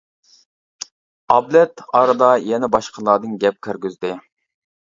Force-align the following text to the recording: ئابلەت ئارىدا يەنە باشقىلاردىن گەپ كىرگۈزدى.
ئابلەت 1.35 1.83
ئارىدا 2.01 2.31
يەنە 2.53 2.73
باشقىلاردىن 2.79 3.39
گەپ 3.47 3.63
كىرگۈزدى. 3.69 4.15